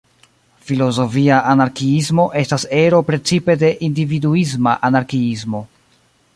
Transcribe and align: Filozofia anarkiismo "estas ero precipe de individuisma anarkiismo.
Filozofia 0.69 1.41
anarkiismo 1.49 2.25
"estas 2.41 2.65
ero 2.79 3.03
precipe 3.11 3.59
de 3.67 3.71
individuisma 3.91 4.77
anarkiismo. 4.91 5.65